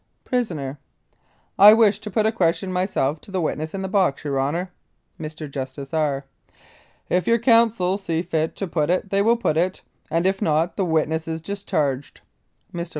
[0.25, 0.79] PRISONER:
[1.59, 4.71] I wish to put a question myself to the witness in the box, your Honour.
[5.19, 5.47] Mr.
[5.47, 6.25] JUSTICE R.:
[7.07, 10.75] If your counsel see fit to put it they will put it, and if not
[10.75, 12.21] the witness is discharged.
[12.73, 12.89] Mr.